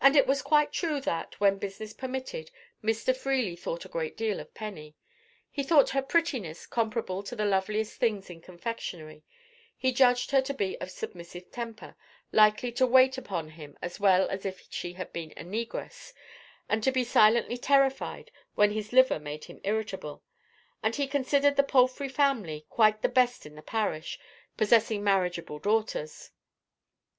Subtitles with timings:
[0.00, 2.50] And it was quite true that, when business permitted,
[2.82, 3.14] Mr.
[3.14, 4.94] Freely thought a great deal of Penny.
[5.50, 9.24] He thought her prettiness comparable to the loveliest things in confectionery;
[9.76, 14.46] he judged her to be of submissive temper—likely to wait upon him as well as
[14.46, 16.14] if she had been a negress,
[16.66, 20.22] and to be silently terrified when his liver made him irritable;
[20.82, 24.18] and he considered the Palfrey family quite the best in the parish,
[24.56, 26.30] possessing marriageable daughters.